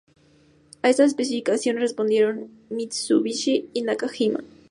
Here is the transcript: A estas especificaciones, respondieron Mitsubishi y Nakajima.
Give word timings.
A 0.81 0.89
estas 0.89 1.09
especificaciones, 1.09 1.79
respondieron 1.83 2.49
Mitsubishi 2.71 3.69
y 3.71 3.83
Nakajima. 3.83 4.43